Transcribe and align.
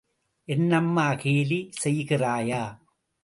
என்னம்மா 0.47 1.05
கேலி 1.15 1.59
செய்கிறாயா? 1.83 2.63